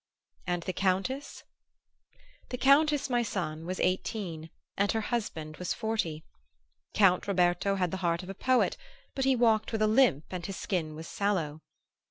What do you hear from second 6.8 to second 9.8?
Count Roberto had the heart of a poet, but he walked